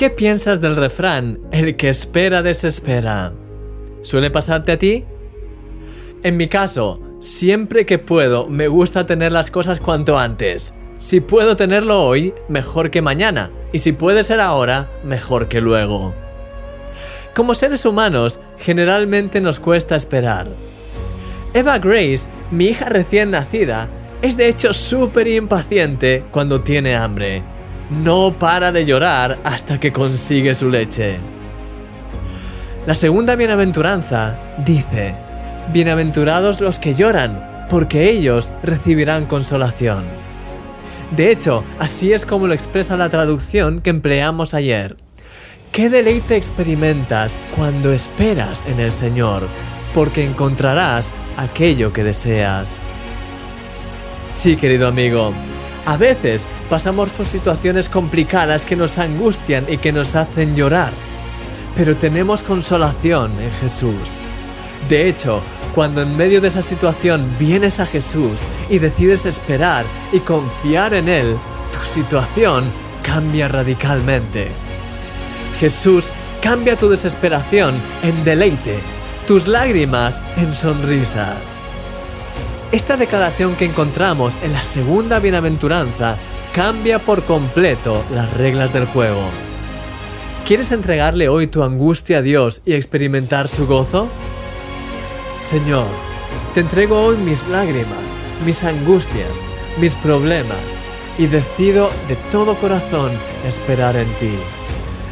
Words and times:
¿Qué 0.00 0.08
piensas 0.08 0.62
del 0.62 0.76
refrán, 0.76 1.40
el 1.52 1.76
que 1.76 1.90
espera 1.90 2.40
desespera? 2.40 3.34
¿Suele 4.00 4.30
pasarte 4.30 4.72
a 4.72 4.78
ti? 4.78 5.04
En 6.22 6.38
mi 6.38 6.48
caso, 6.48 7.02
siempre 7.18 7.84
que 7.84 7.98
puedo 7.98 8.46
me 8.46 8.66
gusta 8.68 9.04
tener 9.04 9.30
las 9.30 9.50
cosas 9.50 9.78
cuanto 9.78 10.18
antes. 10.18 10.72
Si 10.96 11.20
puedo 11.20 11.54
tenerlo 11.54 12.02
hoy, 12.02 12.32
mejor 12.48 12.90
que 12.90 13.02
mañana. 13.02 13.50
Y 13.74 13.80
si 13.80 13.92
puede 13.92 14.24
ser 14.24 14.40
ahora, 14.40 14.88
mejor 15.04 15.48
que 15.48 15.60
luego. 15.60 16.14
Como 17.36 17.54
seres 17.54 17.84
humanos, 17.84 18.40
generalmente 18.56 19.42
nos 19.42 19.60
cuesta 19.60 19.96
esperar. 19.96 20.48
Eva 21.52 21.78
Grace, 21.78 22.26
mi 22.50 22.68
hija 22.68 22.86
recién 22.86 23.32
nacida, 23.32 23.90
es 24.22 24.38
de 24.38 24.48
hecho 24.48 24.72
súper 24.72 25.28
impaciente 25.28 26.24
cuando 26.30 26.62
tiene 26.62 26.96
hambre. 26.96 27.42
No 27.90 28.32
para 28.38 28.70
de 28.70 28.84
llorar 28.84 29.38
hasta 29.42 29.80
que 29.80 29.92
consigue 29.92 30.54
su 30.54 30.70
leche. 30.70 31.18
La 32.86 32.94
segunda 32.94 33.34
bienaventuranza 33.34 34.36
dice, 34.64 35.14
Bienaventurados 35.72 36.60
los 36.60 36.78
que 36.78 36.94
lloran, 36.94 37.66
porque 37.68 38.10
ellos 38.10 38.52
recibirán 38.62 39.26
consolación. 39.26 40.04
De 41.10 41.32
hecho, 41.32 41.64
así 41.80 42.12
es 42.12 42.24
como 42.24 42.46
lo 42.46 42.54
expresa 42.54 42.96
la 42.96 43.08
traducción 43.08 43.80
que 43.80 43.90
empleamos 43.90 44.54
ayer. 44.54 44.96
¿Qué 45.72 45.90
deleite 45.90 46.36
experimentas 46.36 47.36
cuando 47.56 47.92
esperas 47.92 48.64
en 48.66 48.78
el 48.78 48.92
Señor? 48.92 49.48
Porque 49.94 50.24
encontrarás 50.24 51.12
aquello 51.36 51.92
que 51.92 52.04
deseas. 52.04 52.78
Sí, 54.28 54.56
querido 54.56 54.86
amigo, 54.86 55.32
a 55.90 55.96
veces 55.96 56.46
pasamos 56.68 57.10
por 57.10 57.26
situaciones 57.26 57.88
complicadas 57.88 58.64
que 58.64 58.76
nos 58.76 58.96
angustian 58.98 59.66
y 59.68 59.78
que 59.78 59.90
nos 59.90 60.14
hacen 60.14 60.54
llorar, 60.54 60.92
pero 61.74 61.96
tenemos 61.96 62.44
consolación 62.44 63.32
en 63.40 63.50
Jesús. 63.50 64.20
De 64.88 65.08
hecho, 65.08 65.42
cuando 65.74 66.00
en 66.02 66.16
medio 66.16 66.40
de 66.40 66.46
esa 66.46 66.62
situación 66.62 67.34
vienes 67.40 67.80
a 67.80 67.86
Jesús 67.86 68.42
y 68.68 68.78
decides 68.78 69.26
esperar 69.26 69.84
y 70.12 70.20
confiar 70.20 70.94
en 70.94 71.08
Él, 71.08 71.36
tu 71.76 71.84
situación 71.84 72.70
cambia 73.02 73.48
radicalmente. 73.48 74.46
Jesús 75.58 76.12
cambia 76.40 76.76
tu 76.76 76.88
desesperación 76.88 77.74
en 78.04 78.22
deleite, 78.22 78.78
tus 79.26 79.48
lágrimas 79.48 80.22
en 80.36 80.54
sonrisas. 80.54 81.58
Esta 82.72 82.96
declaración 82.96 83.56
que 83.56 83.64
encontramos 83.64 84.38
en 84.44 84.52
la 84.52 84.62
segunda 84.62 85.18
bienaventuranza 85.18 86.16
cambia 86.54 87.00
por 87.00 87.24
completo 87.24 88.04
las 88.14 88.32
reglas 88.34 88.72
del 88.72 88.84
juego. 88.84 89.22
¿Quieres 90.46 90.70
entregarle 90.70 91.28
hoy 91.28 91.48
tu 91.48 91.64
angustia 91.64 92.18
a 92.18 92.22
Dios 92.22 92.62
y 92.64 92.74
experimentar 92.74 93.48
su 93.48 93.66
gozo? 93.66 94.08
Señor, 95.36 95.86
te 96.54 96.60
entrego 96.60 97.02
hoy 97.02 97.16
mis 97.16 97.46
lágrimas, 97.48 98.16
mis 98.46 98.62
angustias, 98.62 99.40
mis 99.80 99.96
problemas 99.96 100.58
y 101.18 101.26
decido 101.26 101.90
de 102.06 102.14
todo 102.30 102.54
corazón 102.54 103.10
esperar 103.44 103.96
en 103.96 104.08
ti. 104.14 104.34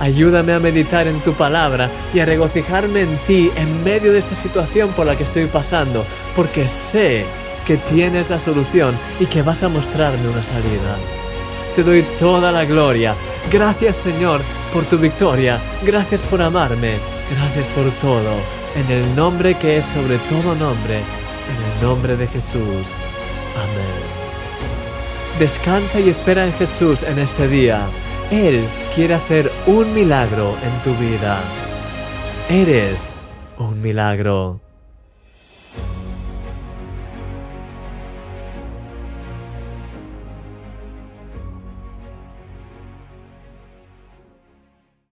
Ayúdame 0.00 0.54
a 0.54 0.58
meditar 0.58 1.06
en 1.06 1.20
tu 1.20 1.34
palabra 1.34 1.90
y 2.14 2.20
a 2.20 2.26
regocijarme 2.26 3.02
en 3.02 3.18
ti 3.26 3.52
en 3.54 3.84
medio 3.84 4.12
de 4.12 4.18
esta 4.18 4.34
situación 4.34 4.90
por 4.90 5.04
la 5.04 5.14
que 5.14 5.24
estoy 5.24 5.44
pasando, 5.44 6.06
porque 6.34 6.68
sé 6.68 7.26
que 7.66 7.76
tienes 7.76 8.30
la 8.30 8.38
solución 8.38 8.96
y 9.20 9.26
que 9.26 9.42
vas 9.42 9.62
a 9.62 9.68
mostrarme 9.68 10.26
una 10.26 10.42
salida. 10.42 10.96
Te 11.76 11.82
doy 11.82 12.02
toda 12.18 12.50
la 12.50 12.64
gloria. 12.64 13.14
Gracias 13.52 13.98
Señor 13.98 14.40
por 14.72 14.86
tu 14.86 14.96
victoria. 14.96 15.60
Gracias 15.84 16.22
por 16.22 16.40
amarme. 16.40 16.94
Gracias 17.36 17.68
por 17.68 17.90
todo. 18.00 18.32
En 18.74 18.90
el 18.90 19.14
nombre 19.14 19.54
que 19.54 19.76
es 19.76 19.84
sobre 19.84 20.16
todo 20.30 20.54
nombre. 20.54 20.96
En 20.96 21.74
el 21.74 21.82
nombre 21.82 22.16
de 22.16 22.26
Jesús. 22.26 22.88
Amén. 23.54 24.10
Descansa 25.38 26.00
y 26.00 26.08
espera 26.08 26.46
en 26.46 26.54
Jesús 26.54 27.02
en 27.02 27.18
este 27.18 27.48
día. 27.48 27.86
Él 28.30 28.64
quiere 28.94 29.14
hacer 29.14 29.50
un 29.66 29.92
milagro 29.92 30.54
en 30.62 30.82
tu 30.84 30.94
vida. 31.00 31.40
Eres 32.48 33.10
un 33.58 33.82
milagro. 33.82 34.60